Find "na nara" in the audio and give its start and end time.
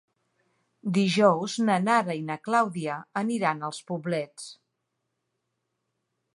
1.67-2.15